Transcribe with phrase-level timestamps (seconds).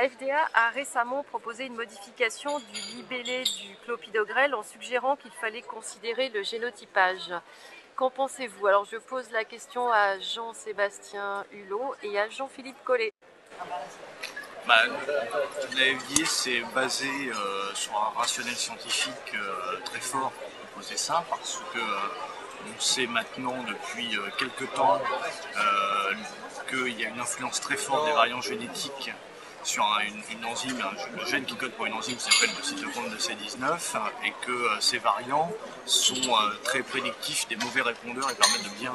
[0.00, 5.60] La FDA a récemment proposé une modification du libellé du clopidogrel en suggérant qu'il fallait
[5.60, 7.34] considérer le génotypage.
[7.96, 8.66] Qu'en pensez-vous?
[8.66, 13.12] Alors je pose la question à Jean-Sébastien Hulot et à Jean-Philippe Collet.
[14.66, 14.74] Bah,
[15.76, 21.26] la FDA s'est basée euh, sur un rationnel scientifique euh, très fort pour proposer ça
[21.28, 24.98] parce que euh, on sait maintenant depuis quelques temps
[26.70, 29.10] qu'il y a une influence très forte des variants génétiques
[29.62, 29.84] sur
[30.30, 33.98] une, enzyme, un, gène qui code pour une enzyme qui s'appelle le cytochrome de C19
[34.24, 35.50] et que ces variants
[35.86, 36.32] sont
[36.64, 38.94] très prédictifs des mauvais répondeurs et permettent de bien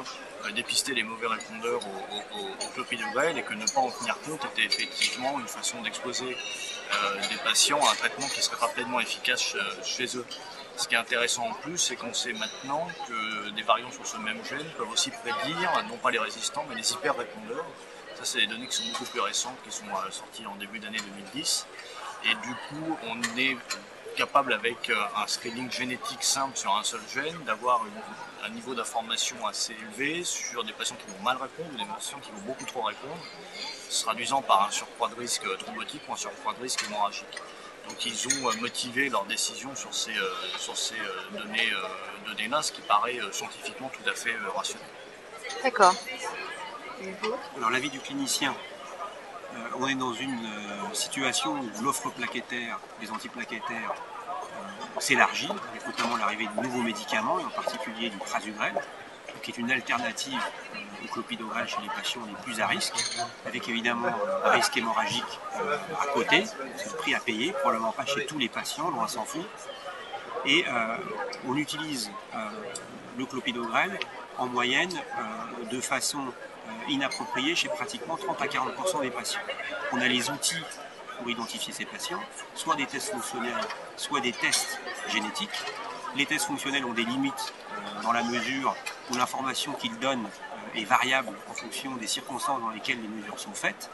[0.52, 2.84] dépister les mauvais répondeurs au, au, au
[3.36, 6.36] et que ne pas en tenir compte était effectivement une façon d'exposer
[6.92, 10.24] euh, des patients à un traitement qui serait pas pleinement efficace euh, chez eux.
[10.76, 14.18] Ce qui est intéressant en plus, c'est qu'on sait maintenant que des variants sur ce
[14.18, 17.64] même gène peuvent aussi prédire, non pas les résistants, mais les hyper-répondeurs.
[18.16, 20.78] Ça, c'est des données qui sont beaucoup plus récentes, qui sont euh, sorties en début
[20.78, 21.66] d'année 2010.
[22.24, 23.56] Et du coup, on est
[24.16, 27.84] capable avec euh, un screening génétique simple sur un seul gène d'avoir
[28.44, 32.18] un niveau d'information assez élevé sur des patients qui vont mal répondre ou des patients
[32.20, 33.20] qui vont beaucoup trop répondre,
[33.88, 37.38] se traduisant par un surcroît de risque thrombotique ou un surcroît de risque hémorragique.
[37.88, 40.96] Donc ils ont euh, motivé leur décision sur ces, euh, sur ces
[41.32, 41.70] données,
[42.26, 44.88] données-là, ce qui paraît scientifiquement tout à fait rationnel.
[45.62, 45.94] D'accord.
[47.56, 48.54] Alors l'avis du clinicien,
[49.78, 50.48] on est dans une
[50.92, 57.44] situation où l'offre plaquettaire, des antiplaquettaires, euh, s'élargit, avec notamment l'arrivée de nouveaux médicaments, et
[57.44, 58.74] en particulier du prasugrel,
[59.42, 60.40] qui est une alternative
[60.74, 62.94] euh, au clopidogrel chez les patients les plus à risque,
[63.44, 64.08] avec évidemment
[64.44, 66.44] un risque hémorragique euh, à côté,
[66.76, 69.46] c'est le prix à payer, probablement pas chez tous les patients, loin s'en fout.
[70.48, 70.64] Et
[71.48, 72.08] on utilise
[73.18, 73.98] le clopidogrel
[74.38, 74.92] en moyenne
[75.70, 76.20] de façon
[76.88, 79.40] inappropriée chez pratiquement 30 à 40% des patients.
[79.92, 80.62] On a les outils
[81.18, 82.20] pour identifier ces patients,
[82.54, 83.54] soit des tests fonctionnels,
[83.96, 84.78] soit des tests
[85.08, 85.64] génétiques.
[86.16, 88.74] Les tests fonctionnels ont des limites euh, dans la mesure
[89.10, 93.38] où l'information qu'ils donnent euh, est variable en fonction des circonstances dans lesquelles les mesures
[93.38, 93.90] sont faites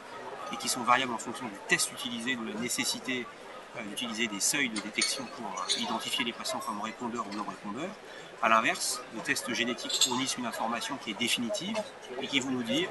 [0.51, 4.39] et qui sont variables en fonction du test utilisé, de la nécessité euh, d'utiliser des
[4.39, 7.93] seuils de détection pour identifier les patients comme répondeurs ou non répondeurs.
[8.41, 11.77] A l'inverse, les tests génétiques fournissent une information qui est définitive
[12.21, 12.89] et qui vont nous dire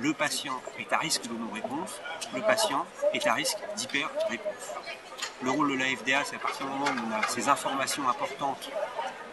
[0.00, 2.00] le patient est à risque de non-réponse,
[2.34, 4.74] le patient est à risque d'hyper-réponse.
[5.42, 8.08] Le rôle de la FDA, c'est à partir du moment où on a ces informations
[8.08, 8.70] importantes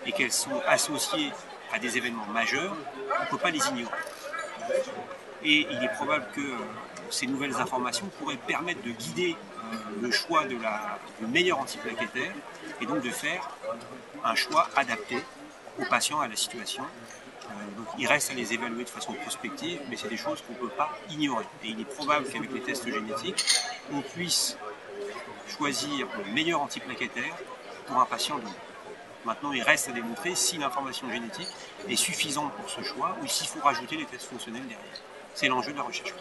[0.06, 1.32] et qu'elles sont associées
[1.74, 2.76] à des événements majeurs,
[3.20, 3.92] on ne peut pas les ignorer.
[5.44, 6.58] Et il est probable que euh,
[7.10, 10.58] ces nouvelles informations pourraient permettre de guider euh, le choix du
[11.28, 12.34] meilleur antiplaquettaire
[12.82, 13.50] et donc de faire
[14.24, 15.18] un choix adapté
[15.80, 16.84] aux patients, à la situation
[17.78, 20.58] donc il reste à les évaluer de façon prospective, mais c'est des choses qu'on ne
[20.58, 21.46] peut pas ignorer.
[21.64, 23.46] Et il est probable qu'avec les tests génétiques,
[23.92, 24.58] on puisse
[25.48, 27.36] choisir le meilleur antiplaquettaire
[27.88, 28.50] pour un patient donné.
[29.26, 31.48] Maintenant, il reste à démontrer si l'information génétique
[31.88, 35.02] est suffisante pour ce choix ou s'il faut rajouter les tests fonctionnels derrière.
[35.34, 36.14] C'est l'enjeu de la recherche.